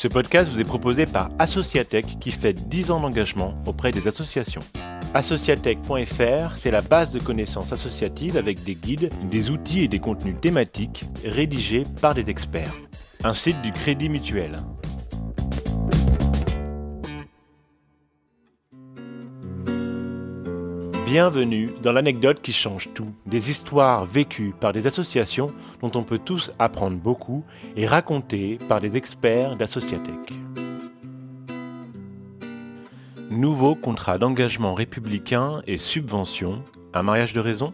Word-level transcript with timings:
Ce 0.00 0.08
podcast 0.08 0.50
vous 0.50 0.58
est 0.58 0.64
proposé 0.64 1.04
par 1.04 1.28
Associatech 1.38 2.18
qui 2.20 2.30
fait 2.30 2.54
10 2.54 2.90
ans 2.90 3.00
d'engagement 3.00 3.52
auprès 3.66 3.90
des 3.90 4.08
associations. 4.08 4.62
Associatech.fr, 5.12 6.56
c'est 6.56 6.70
la 6.70 6.80
base 6.80 7.10
de 7.10 7.18
connaissances 7.18 7.74
associatives 7.74 8.38
avec 8.38 8.64
des 8.64 8.76
guides, 8.76 9.12
des 9.30 9.50
outils 9.50 9.82
et 9.82 9.88
des 9.88 9.98
contenus 9.98 10.36
thématiques 10.40 11.04
rédigés 11.22 11.82
par 12.00 12.14
des 12.14 12.30
experts. 12.30 12.72
Un 13.24 13.34
site 13.34 13.60
du 13.60 13.72
Crédit 13.72 14.08
Mutuel. 14.08 14.56
Bienvenue 21.06 21.70
dans 21.82 21.92
l'anecdote 21.92 22.40
qui 22.42 22.52
change 22.52 22.88
tout, 22.94 23.12
des 23.26 23.50
histoires 23.50 24.04
vécues 24.04 24.54
par 24.58 24.72
des 24.72 24.86
associations 24.86 25.52
dont 25.80 25.90
on 25.94 26.04
peut 26.04 26.18
tous 26.18 26.52
apprendre 26.58 26.96
beaucoup 26.96 27.44
et 27.76 27.86
racontées 27.86 28.58
par 28.68 28.80
des 28.80 28.96
experts 28.96 29.56
d'Associatech. 29.56 30.32
Nouveau 33.30 33.74
contrat 33.74 34.18
d'engagement 34.18 34.74
républicain 34.74 35.62
et 35.66 35.78
subvention, 35.78 36.62
un 36.94 37.02
mariage 37.02 37.32
de 37.32 37.40
raison? 37.40 37.72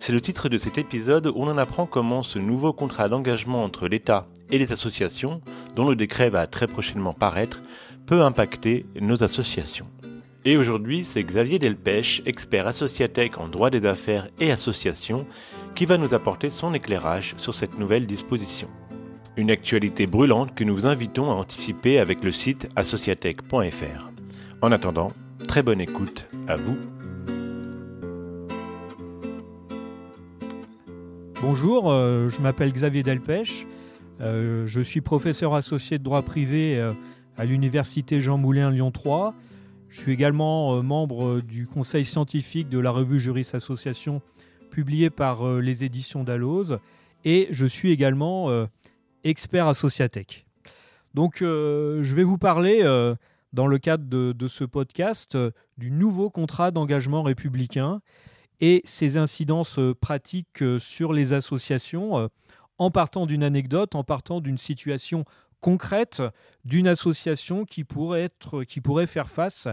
C'est 0.00 0.12
le 0.12 0.20
titre 0.20 0.48
de 0.48 0.58
cet 0.58 0.76
épisode 0.76 1.26
où 1.28 1.34
on 1.36 1.56
apprend 1.56 1.86
comment 1.86 2.22
ce 2.22 2.38
nouveau 2.38 2.72
contrat 2.72 3.08
d'engagement 3.08 3.64
entre 3.64 3.88
l'État 3.88 4.26
et 4.50 4.58
les 4.58 4.72
associations, 4.72 5.40
dont 5.74 5.88
le 5.88 5.96
décret 5.96 6.28
va 6.30 6.46
très 6.46 6.66
prochainement 6.66 7.14
paraître, 7.14 7.62
peut 8.06 8.22
impacter 8.22 8.84
nos 9.00 9.24
associations. 9.24 9.86
Et 10.46 10.58
aujourd'hui, 10.58 11.04
c'est 11.04 11.24
Xavier 11.24 11.58
Delpech, 11.58 12.20
expert 12.26 12.66
associatech 12.66 13.38
en 13.38 13.48
droit 13.48 13.70
des 13.70 13.86
affaires 13.86 14.28
et 14.38 14.52
associations, 14.52 15.26
qui 15.74 15.86
va 15.86 15.96
nous 15.96 16.12
apporter 16.12 16.50
son 16.50 16.74
éclairage 16.74 17.32
sur 17.38 17.54
cette 17.54 17.78
nouvelle 17.78 18.06
disposition. 18.06 18.68
Une 19.38 19.50
actualité 19.50 20.06
brûlante 20.06 20.54
que 20.54 20.62
nous 20.62 20.74
vous 20.74 20.86
invitons 20.86 21.30
à 21.30 21.34
anticiper 21.34 21.98
avec 21.98 22.22
le 22.22 22.30
site 22.30 22.68
associatech.fr. 22.76 24.10
En 24.60 24.70
attendant, 24.70 25.12
très 25.48 25.62
bonne 25.62 25.80
écoute 25.80 26.26
à 26.46 26.56
vous. 26.56 26.76
Bonjour, 31.40 31.90
euh, 31.90 32.28
je 32.28 32.42
m'appelle 32.42 32.70
Xavier 32.70 33.02
Delpech. 33.02 33.66
Euh, 34.20 34.66
je 34.66 34.82
suis 34.82 35.00
professeur 35.00 35.54
associé 35.54 35.96
de 35.96 36.02
droit 36.02 36.20
privé 36.20 36.76
euh, 36.76 36.92
à 37.38 37.46
l'université 37.46 38.20
Jean 38.20 38.36
Moulin 38.36 38.70
Lyon 38.70 38.90
3 38.90 39.34
je 39.94 40.00
suis 40.00 40.10
également 40.10 40.74
euh, 40.74 40.82
membre 40.82 41.24
euh, 41.24 41.42
du 41.42 41.68
conseil 41.68 42.04
scientifique 42.04 42.68
de 42.68 42.80
la 42.80 42.90
revue 42.90 43.20
Juris 43.20 43.50
Association 43.52 44.22
publiée 44.72 45.08
par 45.08 45.46
euh, 45.46 45.60
les 45.60 45.84
éditions 45.84 46.24
Dalloz 46.24 46.80
et 47.24 47.46
je 47.52 47.64
suis 47.64 47.92
également 47.92 48.66
expert 49.22 49.66
associatech. 49.66 50.44
Donc 51.14 51.38
je 51.40 52.14
vais 52.14 52.22
vous 52.22 52.36
parler 52.36 52.82
dans 53.54 53.66
le 53.66 53.78
cadre 53.78 54.04
de, 54.04 54.46
ce 54.46 54.64
podcast 54.64 55.38
du 55.78 55.90
nouveau 55.90 56.28
contrat 56.28 56.70
d'engagement 56.70 57.22
républicain 57.22 58.02
et 58.60 58.82
ses 58.84 59.16
incidences 59.16 59.80
pratiques 60.02 60.62
sur 60.78 61.14
les 61.14 61.32
associations 61.32 62.28
en 62.76 62.90
partant 62.90 63.24
d'une 63.24 63.42
anecdote, 63.42 63.94
en 63.94 64.04
partant 64.04 64.42
d'une 64.42 64.58
situation 64.58 65.24
concrète 65.64 66.22
d'une 66.66 66.86
association 66.86 67.64
qui 67.64 67.84
pourrait, 67.84 68.24
être, 68.24 68.64
qui 68.64 68.82
pourrait 68.82 69.06
faire 69.06 69.30
face 69.30 69.66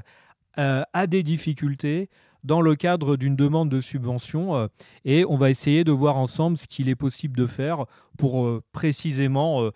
euh, 0.57 0.83
à 0.93 1.05
des 1.05 1.21
difficultés 1.21 2.09
dans 2.45 2.61
le 2.61 2.75
cadre 2.75 3.17
d'une 3.17 3.35
demande 3.35 3.67
de 3.67 3.81
subvention 3.81 4.55
euh, 4.55 4.67
et 5.03 5.25
on 5.25 5.35
va 5.35 5.49
essayer 5.49 5.83
de 5.83 5.91
voir 5.91 6.15
ensemble 6.15 6.57
ce 6.57 6.67
qu'il 6.67 6.87
est 6.87 6.95
possible 6.95 7.37
de 7.37 7.45
faire 7.45 7.87
pour 8.17 8.45
euh, 8.45 8.63
précisément 8.71 9.69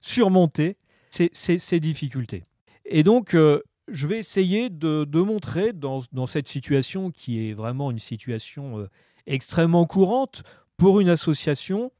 surmonter 0.00 0.78
ces, 1.10 1.30
ces, 1.32 1.78
difficultés. 1.78 2.42
Et 2.84 3.04
donc, 3.04 3.34
je 3.34 4.06
vais 4.06 4.18
essayer 4.18 4.68
de, 4.68 5.04
de 5.04 5.20
montrer 5.20 5.72
dans, 5.72 6.02
dans, 6.10 6.26
cette 6.26 6.48
situation 6.48 7.12
qui 7.12 7.48
est 7.48 7.52
vraiment 7.52 7.92
une 7.92 8.00
situation 8.00 8.88
extrêmement 9.26 9.86
courante 9.86 10.42
pour 10.76 11.00
une 11.00 11.08
association, 11.08 11.92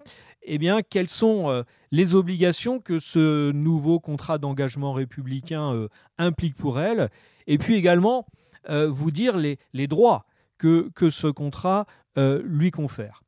eh 0.46 0.58
bien, 0.58 0.82
quelles 0.82 1.08
sont 1.08 1.50
euh, 1.50 1.62
les 1.90 2.14
obligations 2.14 2.78
que 2.78 2.98
ce 2.98 3.50
nouveau 3.50 4.00
contrat 4.00 4.38
d'engagement 4.38 4.92
républicain 4.92 5.74
euh, 5.74 5.88
implique 6.18 6.54
pour 6.54 6.80
elle, 6.80 7.10
et 7.46 7.58
puis 7.58 7.74
également 7.74 8.26
euh, 8.70 8.88
vous 8.88 9.10
dire 9.10 9.36
les, 9.36 9.86
droits 9.86 10.24
que, 10.56 10.88
que, 10.94 11.10
ce 11.10 11.26
contrat 11.26 11.86
lui 12.16 12.70
confère. 12.70 13.22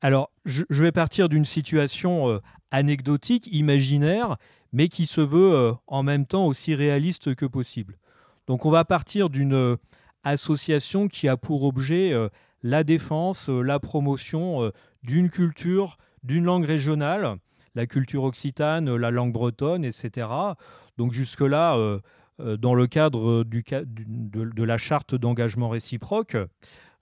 Alors, 0.00 0.30
je, 0.46 0.64
vais 0.70 0.92
partir 0.92 1.28
d'une 1.28 1.44
situation 1.44 2.40
anecdotique, 2.70 3.48
imaginaire, 3.52 4.36
mais 4.72 4.88
qui 4.88 5.04
se 5.04 5.20
veut 5.20 5.74
en 5.86 6.02
même 6.02 6.24
temps 6.24 6.46
aussi 6.46 6.74
réaliste 6.74 7.34
que 7.34 7.44
possible. 7.44 7.98
Donc, 8.46 8.64
on 8.64 8.70
va 8.70 8.86
partir 8.86 9.28
d'une 9.28 9.76
association 10.24 11.08
qui 11.08 11.28
a 11.28 11.36
pour 11.36 11.64
objet 11.64 12.14
la 12.62 12.82
défense, 12.82 13.50
la 13.50 13.78
promotion 13.78 14.72
d'une 15.06 15.30
culture, 15.30 15.98
d'une 16.24 16.44
langue 16.44 16.64
régionale, 16.64 17.36
la 17.76 17.86
culture 17.86 18.24
occitane, 18.24 18.94
la 18.94 19.10
langue 19.12 19.32
bretonne, 19.32 19.84
etc. 19.84 20.26
Donc 20.98 21.12
jusque-là, 21.12 21.76
euh, 21.76 22.00
euh, 22.40 22.56
dans 22.56 22.74
le 22.74 22.88
cadre 22.88 23.44
de, 23.44 24.64
la 24.64 24.78
charte 24.78 25.14
d'engagement 25.14 25.68
réciproque, 25.68 26.36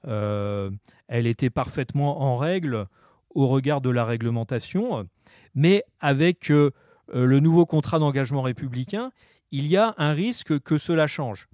euh, 0.07 0.71
elle 1.09 1.27
était 1.27 1.49
parfaitement 1.49 2.21
en 2.23 2.37
règle 2.37 2.87
au 3.35 3.47
regard 3.47 3.81
de 3.81 3.91
la 3.91 4.05
réglementation, 4.05 5.09
mais 5.55 5.83
avec 6.01 6.51
le 6.51 7.41
nouveau 7.41 7.67
contrat 7.67 7.99
d'engagement 7.99 8.43
républicain, 8.43 9.11
il 9.51 9.67
y 9.67 9.77
a 9.77 9.95
un 9.97 10.13
risque 10.13 10.61
que 10.61 10.79
cela 10.79 11.07
change. 11.07 11.49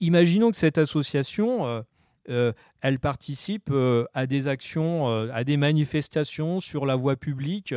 Imaginons 0.00 0.50
que 0.50 0.58
cette 0.58 0.76
association 0.76 1.84
elle 2.26 2.98
participe 2.98 3.70
euh, 3.70 4.04
à 4.14 4.26
des 4.26 4.46
actions, 4.46 5.08
euh, 5.08 5.30
à 5.32 5.44
des 5.44 5.56
manifestations 5.56 6.60
sur 6.60 6.86
la 6.86 6.96
voie 6.96 7.16
publique, 7.16 7.74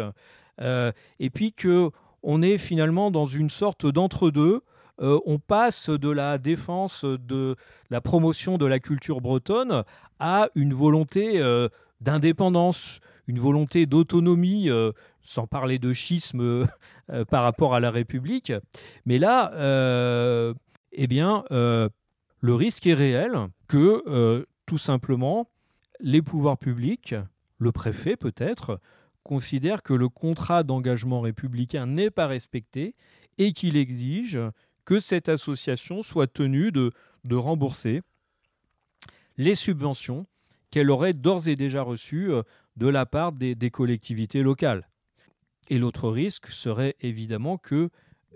et 1.20 1.30
puis 1.30 1.54
que 1.54 1.92
on 2.24 2.42
est 2.42 2.58
finalement 2.58 3.12
dans 3.12 3.28
une 3.28 3.50
sorte 3.50 3.86
d'entre-deux. 3.86 4.62
on 5.00 5.38
passe 5.38 5.92
de 5.92 6.10
la 6.10 6.40
défense 6.40 7.06
de 7.06 7.56
la 7.92 8.02
promotion 8.02 8.58
de 8.58 8.66
la 8.66 8.80
culture 8.80 9.22
bretonne 9.22 9.84
à 10.20 10.50
une 10.56 10.74
volonté 10.74 11.40
d'indépendance, 12.02 13.02
une 13.28 13.38
volonté 13.38 13.86
d'autonomie, 13.86 14.68
sans 15.22 15.46
parler 15.46 15.78
de 15.78 15.94
schisme 15.94 16.68
par 17.30 17.44
rapport 17.44 17.76
à 17.76 17.80
la 17.80 17.92
République. 17.92 18.52
Mais 19.06 19.20
là, 19.20 19.52
eh 20.92 21.08
bien, 21.08 21.44
le 21.52 22.56
risque 22.56 22.88
est 22.88 22.96
réel 22.96 23.48
que, 23.68 24.04
euh, 24.08 24.46
tout 24.66 24.78
simplement, 24.78 25.50
les 26.00 26.22
pouvoirs 26.22 26.58
publics, 26.58 27.16
le 27.58 27.72
préfet 27.72 28.16
peut-être, 28.16 28.80
considèrent 29.24 29.84
que 29.84 29.94
le 29.94 30.10
contrat 30.10 30.64
d'engagement 30.64 31.22
républicain 31.22 31.86
n'est 31.86 32.12
pas 32.12 32.28
respecté 32.28 32.96
et 33.38 33.52
qu'il 33.52 33.76
exige 33.78 34.40
que 34.86 35.00
cette 35.00 35.28
association 35.28 36.02
soit 36.02 36.32
tenue 36.32 36.72
de, 36.72 36.92
rembourser 37.30 38.02
les 39.36 39.54
subventions 39.56 40.28
qu'elle 40.72 40.90
aurait 40.90 41.12
d'ores 41.12 41.50
et 41.50 41.58
déjà 41.58 41.82
reçues 41.82 42.32
euh, 42.32 42.44
de 42.78 42.88
la 42.88 43.06
part 43.06 43.34
des, 43.34 43.70
collectivités 43.70 44.42
locales. 44.44 44.90
Et 45.70 45.78
l'autre 45.78 46.10
risque 46.10 46.48
serait 46.48 46.96
évidemment 47.02 47.58
que, 47.58 47.90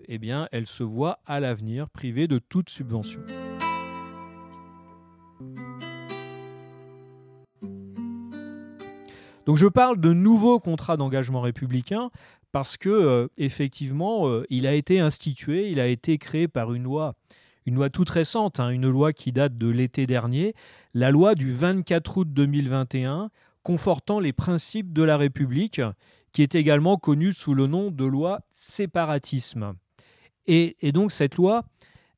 eh 0.10 0.20
elle 0.52 0.66
se 0.66 0.84
voit 0.84 1.20
à 1.26 1.40
l'avenir 1.40 1.90
privée 1.90 2.28
de 2.28 2.38
toute 2.38 2.70
subvention. 2.70 3.22
Donc 9.46 9.58
je 9.58 9.68
parle 9.68 10.00
de 10.00 10.14
nouveau 10.14 10.60
contrat 10.60 10.98
d'engagement 10.98 11.42
républicain 11.42 12.12
parce 12.52 12.78
que 12.78 12.90
euh, 12.90 13.28
effectivement, 13.38 14.28
euh, 14.28 14.46
il 14.50 14.68
a 14.68 14.74
été 14.74 15.00
institué, 15.00 15.72
il 15.72 15.80
a 15.80 15.88
été 15.88 16.18
créé 16.18 16.48
par 16.48 16.74
une 16.74 16.84
loi, 16.84 17.16
une 17.66 17.76
loi 17.76 17.90
toute 17.90 18.10
récente, 18.10 18.60
hein, 18.60 18.70
une 18.70 18.90
loi 18.90 19.14
qui 19.14 19.32
date 19.32 19.58
de 19.58 19.68
l'été 19.68 20.06
dernier, 20.06 20.54
la 20.94 21.12
loi 21.12 21.36
du 21.36 21.52
24 21.52 22.18
août 22.18 22.28
2021 22.32 23.30
confortant 23.64 24.20
les 24.20 24.34
principes 24.34 24.92
de 24.92 25.04
la 25.04 25.18
République, 25.18 25.82
qui 26.34 26.42
est 26.42 26.56
également 26.56 26.98
connue 26.98 27.34
sous 27.34 27.54
le 27.54 27.68
nom 27.68 27.92
de 27.92 28.06
loi 28.06 28.42
séparatisme. 28.52 29.74
Et, 30.48 30.78
et 30.82 30.92
donc 30.92 31.12
cette 31.12 31.36
loi, 31.36 31.64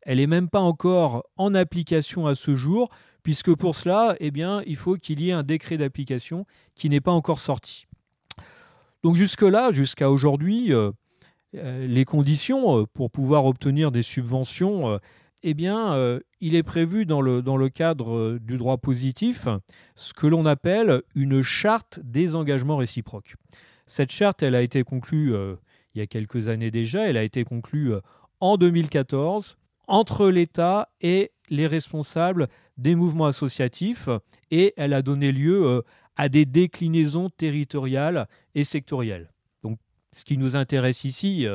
elle 0.01 0.17
n'est 0.17 0.27
même 0.27 0.49
pas 0.49 0.61
encore 0.61 1.25
en 1.37 1.53
application 1.53 2.27
à 2.27 2.35
ce 2.35 2.55
jour, 2.55 2.89
puisque 3.23 3.55
pour 3.55 3.75
cela, 3.75 4.15
eh 4.19 4.31
il 4.67 4.75
faut 4.75 4.95
qu'il 4.95 5.21
y 5.21 5.29
ait 5.29 5.33
un 5.33 5.43
décret 5.43 5.77
d'application 5.77 6.45
qui 6.75 6.89
n'est 6.89 7.01
pas 7.01 7.11
encore 7.11 7.39
sorti. 7.39 7.87
Donc 9.03 9.15
jusque-là, 9.15 9.71
jusqu'à 9.71 10.09
aujourd'hui, 10.09 10.73
euh, 10.73 10.91
euh, 11.55 11.87
les 11.87 12.05
conditions 12.05 12.79
euh, 12.79 12.85
pour 12.93 13.11
pouvoir 13.11 13.45
obtenir 13.45 13.91
des 13.91 14.01
subventions, 14.01 14.99
eh 15.45 15.53
bien, 15.53 16.21
il 16.39 16.55
est 16.55 16.63
prévu 16.63 17.05
dans 17.05 17.19
le, 17.19 17.41
dans 17.41 17.57
le 17.57 17.67
cadre 17.67 18.37
du 18.39 18.57
droit 18.57 18.77
positif 18.77 19.49
ce 19.97 20.13
que 20.13 20.25
l'on 20.25 20.45
appelle 20.45 21.01
une 21.15 21.41
charte 21.41 21.99
des 22.01 22.33
engagements 22.35 22.77
réciproques. 22.77 23.35
Cette 23.85 24.13
charte, 24.13 24.41
elle 24.41 24.55
a 24.55 24.61
été 24.61 24.85
conclue 24.85 25.33
il 25.95 25.99
y 25.99 26.01
a 26.01 26.07
quelques 26.07 26.47
années 26.47 26.71
déjà. 26.71 27.09
Elle 27.09 27.17
a 27.17 27.23
été 27.23 27.43
conclue 27.43 27.91
en 28.39 28.55
2014 28.55 29.57
entre 29.89 30.29
l'État 30.29 30.87
et 31.01 31.32
les 31.49 31.67
responsables 31.67 32.47
des 32.77 32.95
mouvements 32.95 33.25
associatifs 33.25 34.09
et 34.51 34.73
elle 34.77 34.93
a 34.93 35.01
donné 35.01 35.31
lieu 35.31 35.83
à 36.15 36.29
des 36.29 36.45
déclinaisons 36.45 37.29
territoriales 37.29 38.27
et 38.55 38.63
sectorielles. 38.63 39.31
Donc, 39.63 39.79
ce 40.11 40.25
qui 40.25 40.37
nous 40.37 40.55
intéresse 40.55 41.03
ici, 41.03 41.45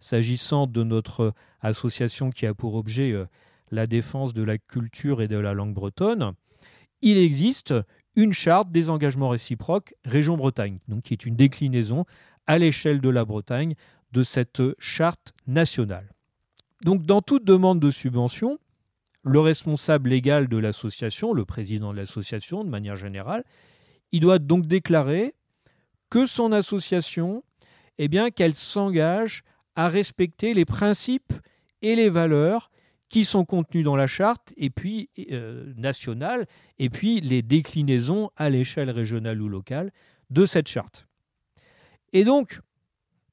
s'agissant 0.00 0.66
de 0.66 0.82
notre 0.82 1.32
association 1.60 2.30
qui 2.30 2.46
a 2.46 2.54
pour 2.54 2.74
objet 2.74 3.14
la 3.70 3.86
défense 3.86 4.34
de 4.34 4.42
la 4.42 4.58
culture 4.58 5.22
et 5.22 5.28
de 5.28 5.36
la 5.36 5.54
langue 5.54 5.74
bretonne, 5.74 6.32
il 7.00 7.18
existe 7.18 7.74
une 8.14 8.32
charte 8.32 8.70
des 8.70 8.90
engagements 8.90 9.30
réciproques 9.30 9.94
Région 10.04 10.36
Bretagne, 10.36 10.78
donc 10.88 11.02
qui 11.04 11.14
est 11.14 11.26
une 11.26 11.36
déclinaison 11.36 12.04
à 12.46 12.58
l'échelle 12.58 13.00
de 13.00 13.08
la 13.08 13.24
Bretagne 13.24 13.74
de 14.12 14.22
cette 14.22 14.62
charte 14.78 15.32
nationale. 15.46 16.12
Donc 16.84 17.04
dans 17.06 17.22
toute 17.22 17.44
demande 17.44 17.80
de 17.80 17.90
subvention, 17.90 18.58
le 19.22 19.40
responsable 19.40 20.10
légal 20.10 20.48
de 20.48 20.56
l'association, 20.56 21.32
le 21.32 21.44
président 21.44 21.92
de 21.92 21.98
l'association 21.98 22.64
de 22.64 22.68
manière 22.68 22.96
générale, 22.96 23.44
il 24.10 24.20
doit 24.20 24.38
donc 24.38 24.66
déclarer 24.66 25.34
que 26.10 26.26
son 26.26 26.52
association, 26.52 27.42
eh 27.98 28.08
bien 28.08 28.30
qu'elle 28.30 28.54
s'engage 28.54 29.44
à 29.76 29.88
respecter 29.88 30.54
les 30.54 30.64
principes 30.64 31.32
et 31.80 31.96
les 31.96 32.10
valeurs 32.10 32.70
qui 33.08 33.24
sont 33.24 33.44
contenus 33.44 33.84
dans 33.84 33.96
la 33.96 34.06
charte 34.06 34.52
et 34.56 34.70
puis 34.70 35.10
euh, 35.30 35.72
nationale 35.76 36.46
et 36.78 36.90
puis 36.90 37.20
les 37.20 37.42
déclinaisons 37.42 38.30
à 38.36 38.50
l'échelle 38.50 38.90
régionale 38.90 39.40
ou 39.40 39.48
locale 39.48 39.92
de 40.30 40.46
cette 40.46 40.68
charte. 40.68 41.06
Et 42.12 42.24
donc, 42.24 42.60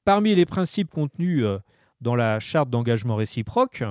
parmi 0.03 0.36
les 0.36 0.45
principes 0.45 0.89
contenus 0.89 1.44
euh, 1.44 1.59
dans 2.01 2.15
la 2.15 2.39
charte 2.39 2.69
d'engagement 2.69 3.15
réciproque, 3.15 3.83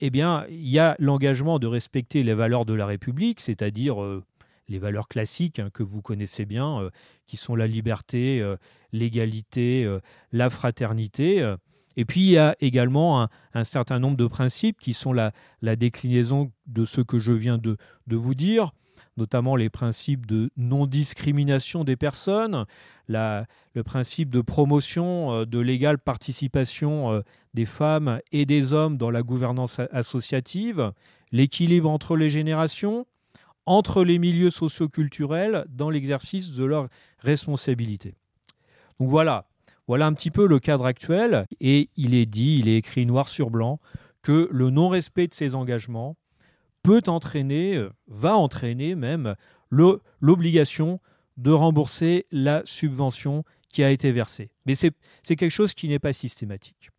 eh 0.00 0.10
bien, 0.10 0.44
il 0.48 0.68
y 0.68 0.78
a 0.78 0.96
l'engagement 0.98 1.58
de 1.58 1.66
respecter 1.66 2.22
les 2.22 2.34
valeurs 2.34 2.66
de 2.66 2.74
la 2.74 2.86
République, 2.86 3.40
c'est-à-dire 3.40 4.02
euh, 4.02 4.24
les 4.68 4.78
valeurs 4.78 5.08
classiques 5.08 5.58
hein, 5.58 5.70
que 5.72 5.82
vous 5.82 6.02
connaissez 6.02 6.44
bien, 6.44 6.90
qui 7.26 7.36
sont 7.36 7.54
la 7.54 7.66
liberté, 7.66 8.44
l'égalité, 8.92 9.88
la 10.32 10.50
fraternité. 10.50 11.54
Et 11.96 12.04
puis 12.04 12.20
il 12.20 12.30
y 12.30 12.38
a 12.38 12.56
également 12.60 13.28
un, 13.54 13.64
certain 13.64 13.98
nombre 13.98 14.16
de 14.16 14.26
principes 14.26 14.78
qui 14.80 14.92
sont 14.92 15.12
la, 15.12 15.32
déclinaison 15.62 16.52
de 16.66 16.84
ce 16.84 17.00
que 17.00 17.18
je 17.18 17.32
viens 17.32 17.58
de, 17.58 17.76
vous 18.08 18.34
dire, 18.34 18.72
notamment 19.16 19.56
les 19.56 19.70
principes 19.70 20.26
de 20.26 20.50
non-discrimination 20.56 21.84
des 21.84 21.96
personnes, 21.96 22.64
le 23.08 23.82
principe 23.84 24.30
de 24.30 24.40
promotion 24.40 25.32
euh, 25.32 25.46
de 25.46 25.58
l'égale 25.58 25.98
participation 25.98 27.12
euh, 27.12 27.20
des 27.54 27.64
femmes 27.64 28.20
et 28.32 28.46
des 28.46 28.72
hommes 28.72 28.96
dans 28.96 29.10
la 29.10 29.22
gouvernance 29.22 29.80
associative, 29.90 30.92
l'équilibre 31.32 31.90
entre 31.90 32.16
les 32.16 32.30
générations, 32.30 33.06
entre 33.64 34.04
les 34.04 34.18
milieux 34.18 34.50
socioculturels 34.50 35.64
dans 35.68 35.90
l'exercice 35.90 36.54
de 36.54 36.64
leurs 36.64 36.88
responsabilités. 37.18 38.14
Donc 39.00 39.10
voilà, 39.10 39.48
voilà 39.88 40.06
un 40.06 40.12
petit 40.12 40.30
peu 40.30 40.46
le 40.46 40.58
cadre 40.58 40.86
actuel 40.86 41.46
et 41.60 41.90
il 41.96 42.14
est 42.14 42.26
dit, 42.26 42.58
il 42.58 42.68
est 42.68 42.76
écrit 42.76 43.06
noir 43.06 43.28
sur 43.28 43.50
blanc 43.50 43.80
que 44.22 44.48
le 44.50 44.70
non-respect 44.70 45.28
de 45.28 45.34
ces 45.34 45.54
engagements 45.54 46.16
peut 46.86 47.02
entraîner, 47.08 47.74
euh, 47.74 47.90
va 48.06 48.36
entraîner 48.36 48.94
même 48.94 49.34
l'obligation 50.20 51.00
de 51.36 51.50
rembourser 51.50 52.26
la 52.30 52.62
subvention 52.64 53.42
qui 53.70 53.82
a 53.82 53.90
été 53.90 54.12
versée. 54.12 54.52
Mais 54.66 54.76
c'est 54.76 54.92
quelque 55.24 55.50
chose 55.50 55.74
qui 55.74 55.88
n'est 55.88 55.98
pas 55.98 56.12
systématique. 56.12 56.90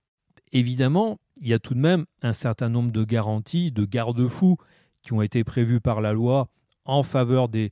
Évidemment, 0.52 1.20
il 1.40 1.48
y 1.48 1.54
a 1.54 1.60
tout 1.60 1.74
de 1.74 1.80
même 1.80 2.06
un 2.22 2.34
certain 2.34 2.68
nombre 2.68 2.92
de 2.92 3.06
garanties, 3.06 3.72
de 3.72 3.86
garde-fous 3.86 4.58
qui 5.04 5.14
ont 5.14 5.22
été 5.22 5.46
prévus 5.46 5.80
par 5.80 6.02
la 6.02 6.12
loi 6.12 6.50
en 6.84 7.02
faveur 7.02 7.48
des, 7.48 7.72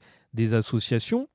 associations. 0.54 1.28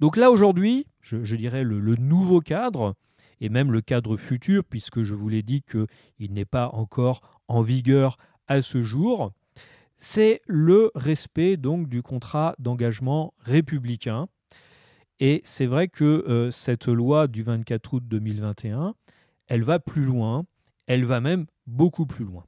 Donc 0.00 0.16
là, 0.16 0.32
aujourd'hui, 0.32 0.86
je, 1.00 1.36
dirais 1.36 1.62
le, 1.62 1.78
nouveau 1.94 2.40
cadre, 2.40 2.96
et 3.40 3.48
même 3.48 3.70
le 3.70 3.82
cadre 3.82 4.16
futur, 4.16 4.64
puisque 4.64 5.04
je 5.04 5.14
vous 5.14 5.28
l'ai 5.28 5.42
dit 5.42 5.62
qu'il 5.62 6.32
n'est 6.32 6.44
pas 6.44 6.70
encore 6.70 7.20
en 7.46 7.60
vigueur 7.60 8.16
à 8.48 8.62
ce 8.62 8.82
jour, 8.82 9.32
c'est 9.98 10.40
le 10.46 10.90
respect 10.94 11.56
donc 11.56 11.88
du 11.88 12.02
contrat 12.02 12.54
d'engagement 12.58 13.34
républicain. 13.40 14.28
Et 15.20 15.40
c'est 15.44 15.66
vrai 15.66 15.88
que 15.88 16.04
euh, 16.04 16.50
cette 16.50 16.86
loi 16.86 17.28
du 17.28 17.42
24 17.42 17.94
août 17.94 18.02
2021, 18.06 18.94
elle 19.46 19.62
va 19.62 19.78
plus 19.78 20.04
loin, 20.04 20.44
elle 20.86 21.04
va 21.04 21.20
même 21.20 21.46
beaucoup 21.66 22.06
plus 22.06 22.24
loin. 22.24 22.44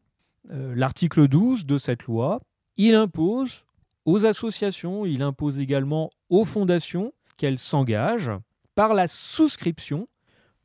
Euh, 0.51 0.75
l'article 0.75 1.29
12 1.29 1.67
de 1.67 1.79
cette 1.79 2.05
loi, 2.05 2.41
il 2.77 2.95
impose 2.95 3.65
aux 4.05 4.25
associations, 4.25 5.07
il 5.07 5.23
impose 5.23 5.59
également 5.59 6.11
aux 6.29 6.45
fondations 6.45 7.13
qu'elles 7.37 7.59
s'engagent 7.59 8.33
par 8.75 8.95
la 8.95 9.09
souscription 9.09 10.09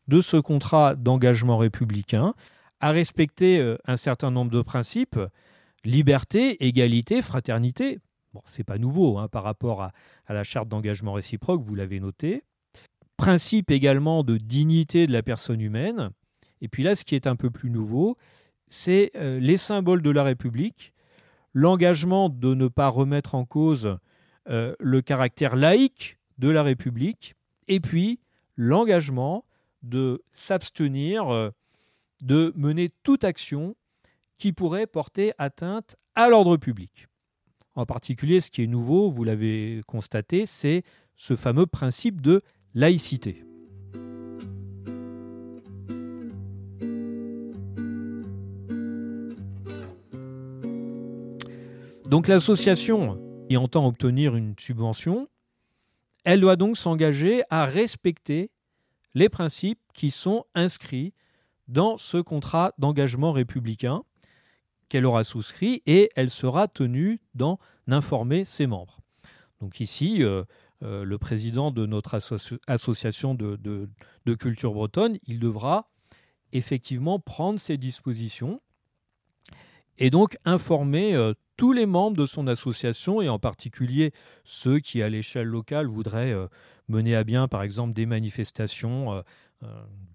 de 0.07 0.21
ce 0.21 0.37
contrat 0.37 0.95
d'engagement 0.95 1.57
républicain 1.57 2.33
à 2.79 2.91
respecter 2.91 3.59
euh, 3.59 3.77
un 3.85 3.95
certain 3.95 4.31
nombre 4.31 4.51
de 4.51 4.61
principes, 4.61 5.19
liberté, 5.83 6.65
égalité, 6.65 7.21
fraternité. 7.21 7.99
Bon, 8.33 8.41
c'est 8.45 8.63
pas 8.63 8.77
nouveau 8.77 9.17
hein, 9.17 9.27
par 9.27 9.43
rapport 9.43 9.81
à, 9.81 9.91
la 10.29 10.43
charte 10.43 10.69
d'engagement 10.69 11.13
réciproque, 11.13 11.61
vous 11.61 11.75
l'avez 11.75 11.99
noté. 11.99 12.43
Principe 13.17 13.71
également 13.71 14.23
de 14.23 14.37
dignité 14.37 15.05
de 15.05 15.11
la 15.11 15.21
personne 15.21 15.61
humaine. 15.61 16.11
Et 16.61 16.67
puis 16.67 16.83
là, 16.83 16.95
ce 16.95 17.03
qui 17.03 17.15
est 17.15 17.27
un 17.27 17.35
peu 17.35 17.49
plus 17.49 17.69
nouveau, 17.69 18.17
c'est 18.67 19.11
euh, 19.15 19.39
les 19.39 19.57
symboles 19.57 20.01
de 20.01 20.09
la 20.09 20.23
République, 20.23 20.93
l'engagement 21.53 22.29
de 22.29 22.53
ne 22.53 22.67
pas 22.67 22.87
remettre 22.87 23.35
en 23.35 23.45
cause 23.45 23.97
euh, 24.49 24.73
le 24.79 25.01
caractère 25.01 25.55
laïque 25.55 26.17
de 26.37 26.49
la 26.49 26.63
République, 26.63 27.35
et 27.67 27.79
puis 27.79 28.19
l'engagement 28.55 29.45
de 29.83 30.23
s'abstenir 30.33 31.29
euh, 31.29 31.49
de 32.23 32.53
mener 32.55 32.89
toute 33.03 33.23
action 33.23 33.75
qui 34.41 34.53
pourrait 34.53 34.87
porter 34.87 35.33
atteinte 35.37 35.95
à 36.15 36.27
l'ordre 36.27 36.57
public. 36.57 37.05
En 37.75 37.85
particulier, 37.85 38.41
ce 38.41 38.49
qui 38.49 38.63
est 38.63 38.67
nouveau, 38.67 39.07
vous 39.07 39.23
l'avez 39.23 39.81
constaté, 39.85 40.47
c'est 40.47 40.81
ce 41.15 41.35
fameux 41.35 41.67
principe 41.67 42.21
de 42.21 42.41
laïcité. 42.73 43.45
Donc 52.09 52.27
l'association 52.27 53.21
qui 53.47 53.57
entend 53.57 53.85
obtenir 53.85 54.35
une 54.35 54.55
subvention, 54.57 55.27
elle 56.23 56.41
doit 56.41 56.55
donc 56.55 56.77
s'engager 56.77 57.43
à 57.51 57.65
respecter 57.65 58.49
les 59.13 59.29
principes 59.29 59.81
qui 59.93 60.09
sont 60.09 60.45
inscrits 60.55 61.13
dans 61.67 61.99
ce 61.99 62.17
contrat 62.17 62.73
d'engagement 62.79 63.33
républicain 63.33 64.01
qu'elle 64.91 65.05
aura 65.05 65.23
souscrit 65.23 65.81
et 65.85 66.09
elle 66.17 66.29
sera 66.29 66.67
tenue 66.67 67.21
d'en 67.33 67.59
informer 67.87 68.43
ses 68.43 68.67
membres. 68.67 68.99
Donc 69.61 69.79
ici, 69.79 70.21
euh, 70.21 70.43
euh, 70.83 71.05
le 71.05 71.17
président 71.17 71.71
de 71.71 71.85
notre 71.85 72.19
association 72.67 73.33
de, 73.33 73.87
culture 74.37 74.73
bretonne, 74.73 75.17
il 75.27 75.39
devra 75.39 75.89
effectivement 76.51 77.19
prendre 77.19 77.57
ses 77.57 77.77
dispositions 77.77 78.59
et 79.97 80.09
donc 80.09 80.37
informer 80.43 81.15
euh, 81.15 81.35
tous 81.55 81.71
les 81.71 81.85
membres 81.85 82.17
de 82.17 82.25
son 82.25 82.47
association 82.47 83.21
et 83.21 83.29
en 83.29 83.39
particulier 83.39 84.11
ceux 84.43 84.79
qui 84.79 85.01
à 85.01 85.07
l'échelle 85.07 85.47
locale 85.47 85.85
voudraient 85.85 86.35
mener 86.89 87.15
à 87.15 87.23
bien, 87.23 87.47
par 87.47 87.63
exemple, 87.63 87.93
des 87.93 88.05
manifestations, 88.05 89.23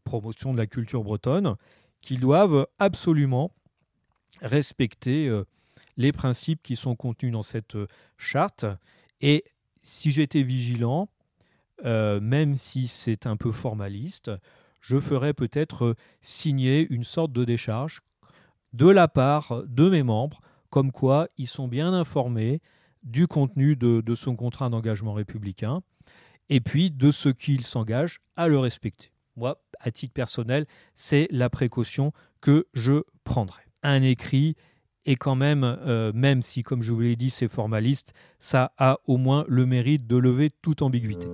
promotion 0.04 0.52
de 0.52 0.59
la 0.59 0.66
culture 0.66 1.02
bretonne, 1.02 1.56
qu'ils 2.02 2.21
doivent 2.21 2.66
absolument 2.78 3.52
respecter 4.43 5.28
euh, 5.28 5.45
les 5.97 6.12
principes 6.12 6.62
qui 6.62 6.76
sont 6.76 6.97
contenus 6.97 7.33
dans 7.33 7.43
cette 7.43 7.76
charte. 8.19 8.64
Et 9.21 9.45
si 9.83 10.11
j'étais 10.11 10.43
vigilant, 10.43 11.09
même 11.85 12.57
si 12.57 12.88
c'est 12.88 13.26
un 13.26 13.37
peu 13.37 13.52
formaliste, 13.52 14.31
je 14.81 15.00
ferais 15.00 15.35
peut-être 15.35 15.97
signer 16.23 16.87
une 16.90 17.05
sorte 17.05 17.33
de 17.33 17.45
décharge 17.45 18.02
de 18.73 18.88
la 18.88 19.09
part 19.09 19.62
de 19.66 19.88
mes 19.88 20.02
membres, 20.02 20.40
comme 20.71 20.93
quoi 20.93 21.28
ils 21.38 21.49
sont 21.49 21.66
bien 21.66 21.95
informés 21.95 22.61
du 23.02 23.26
contenu 23.26 23.76
de, 23.76 24.14
son 24.14 24.37
contrat 24.37 24.69
d'engagement 24.69 25.14
républicain 25.14 25.83
et 26.49 26.61
puis 26.61 26.90
de 26.90 27.11
ce 27.11 27.28
qu'il 27.28 27.64
s'engage 27.64 28.21
à 28.37 28.49
le 28.49 28.59
respecter. 28.59 29.11
Moi, 29.37 29.61
à 29.81 29.90
titre 29.90 30.12
personnel, 30.12 30.66
c'est 30.95 31.28
la 31.31 31.50
précaution 31.50 32.12
que 32.40 32.66
je 32.75 33.02
prendrai. 33.25 33.65
Un 33.83 34.02
écrit 34.02 34.56
est 35.04 35.16
quand 35.16 35.37
même, 35.37 35.64
euh, 35.64 36.12
même 36.14 36.42
si, 36.42 36.62
comme 36.62 36.83
je 36.83 36.92
vous 36.92 37.00
l'ai 37.00 37.16
dit, 37.16 37.30
c'est 37.30 37.49
formaliste, 37.49 38.12
ça 38.40 38.73
a 38.78 38.99
au 39.06 39.16
moins 39.16 39.45
le 39.49 39.66
mérite 39.66 40.06
de 40.06 40.16
lever 40.16 40.50
toute 40.62 40.83
ambiguïté. 40.83 41.28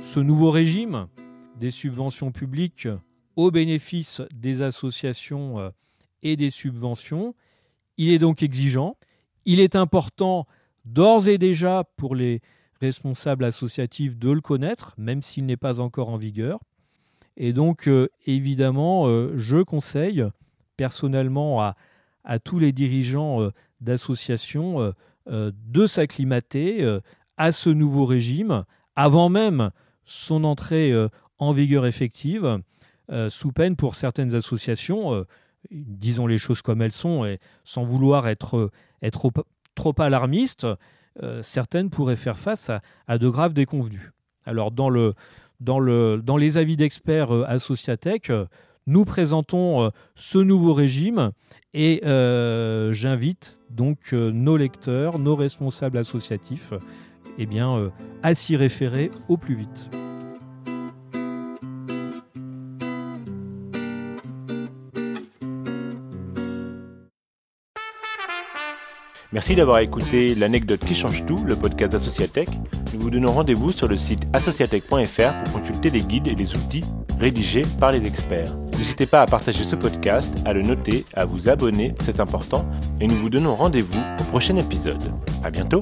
ce, 0.00 0.20
nouveau 0.20 0.50
régime 0.50 1.06
des 1.56 1.70
subventions 1.70 2.32
publiques 2.32 2.88
au 3.36 3.50
bénéfice 3.50 4.22
des 4.32 4.62
associations 4.62 5.58
euh, 5.60 5.70
et 6.22 6.36
des 6.36 6.50
subventions, 6.50 7.34
il 7.96 8.10
est 8.10 8.18
donc 8.18 8.42
exigeant. 8.42 8.96
Il 9.44 9.60
est 9.60 9.76
important 9.76 10.46
d'ores 10.84 11.28
et 11.28 11.38
déjà 11.38 11.84
pour 11.96 12.14
les 12.14 12.40
responsables 12.80 13.44
associatifs 13.44 14.16
de 14.16 14.30
le 14.30 14.40
connaître, 14.40 14.94
même 14.98 15.22
s'il 15.22 15.46
n'est 15.46 15.56
pas 15.56 15.80
encore 15.80 16.08
en 16.08 16.16
vigueur. 16.16 16.60
Et 17.36 17.52
donc, 17.52 17.88
euh, 17.88 18.08
évidemment, 18.26 19.06
euh, 19.06 19.32
je 19.36 19.58
conseille 19.58 20.24
personnellement 20.76 21.62
à, 21.62 21.76
à 22.24 22.38
tous 22.38 22.58
les 22.58 22.72
dirigeants 22.72 23.50
d'associations 23.80 24.94
de 25.26 25.86
s'acclimater 25.86 26.98
à 27.36 27.52
ce 27.52 27.68
nouveau 27.68 28.06
régime 28.06 28.64
avant 28.96 29.28
même 29.28 29.70
son 30.04 30.44
entrée 30.44 30.94
en 31.38 31.52
vigueur 31.52 31.84
effective, 31.86 32.60
euh, 33.10 33.28
sous 33.28 33.50
peine 33.50 33.74
pour 33.74 33.96
certaines 33.96 34.34
associations, 34.34 35.14
euh, 35.14 35.26
disons 35.72 36.28
les 36.28 36.38
choses 36.38 36.62
comme 36.62 36.80
elles 36.80 36.92
sont, 36.92 37.24
et 37.24 37.40
sans 37.64 37.82
vouloir 37.82 38.28
être, 38.28 38.70
être 39.02 39.32
trop, 39.74 39.94
alarmiste, 40.00 40.66
euh, 41.22 41.42
certaines 41.42 41.90
pourraient 41.90 42.16
faire 42.16 42.38
face 42.38 42.70
à, 43.06 43.18
de 43.18 43.28
graves 43.28 43.52
déconvenus. 43.52 44.12
Alors 44.44 44.70
dans, 44.70 44.90
le, 44.90 45.14
dans, 45.60 45.78
le, 45.78 46.20
dans 46.24 46.36
les 46.36 46.56
avis 46.56 46.76
d'experts 46.76 47.32
Associatech, 47.32 48.32
nous 48.86 49.04
présentons 49.04 49.90
ce 50.16 50.38
nouveau 50.38 50.72
régime 50.72 51.32
et 51.74 52.00
j'invite 52.02 53.58
donc 53.68 54.12
nos 54.12 54.56
lecteurs, 54.56 55.18
nos 55.18 55.36
responsables 55.36 55.98
associatifs, 55.98 56.72
eh 57.38 57.46
à 58.22 58.34
s'y 58.34 58.56
référer 58.56 59.10
au 59.28 59.36
plus 59.36 59.54
vite. 59.54 59.90
Merci 69.32 69.54
d'avoir 69.54 69.78
écouté 69.78 70.34
l'anecdote 70.34 70.80
qui 70.80 70.94
change 70.94 71.24
tout, 71.24 71.36
le 71.44 71.54
podcast 71.54 71.92
d'Associatech. 71.92 72.48
Nous 72.92 73.00
vous 73.00 73.10
donnons 73.10 73.30
rendez-vous 73.30 73.70
sur 73.70 73.86
le 73.86 73.96
site 73.96 74.26
associatech.fr 74.32 75.44
pour 75.44 75.60
consulter 75.60 75.90
les 75.90 76.00
guides 76.00 76.26
et 76.26 76.34
les 76.34 76.50
outils 76.50 76.82
rédigés 77.20 77.62
par 77.78 77.92
les 77.92 78.04
experts. 78.04 78.52
N'hésitez 78.76 79.06
pas 79.06 79.22
à 79.22 79.26
partager 79.26 79.62
ce 79.62 79.76
podcast, 79.76 80.28
à 80.44 80.52
le 80.52 80.62
noter, 80.62 81.04
à 81.14 81.26
vous 81.26 81.48
abonner, 81.48 81.94
c'est 82.00 82.18
important, 82.18 82.64
et 83.00 83.06
nous 83.06 83.16
vous 83.16 83.30
donnons 83.30 83.54
rendez-vous 83.54 84.00
au 84.20 84.24
prochain 84.24 84.56
épisode. 84.56 85.12
À 85.44 85.50
bientôt! 85.50 85.80